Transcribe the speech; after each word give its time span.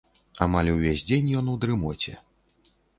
Амаль 0.45 0.71
увесь 0.77 1.05
дзень 1.11 1.29
ён 1.43 1.53
у 1.55 1.57
дрымоце. 1.67 2.19